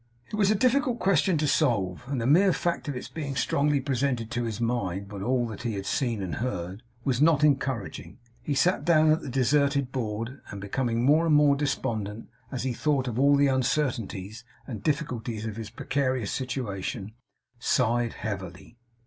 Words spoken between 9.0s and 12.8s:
at the deserted board, and becoming more and more despondent, as he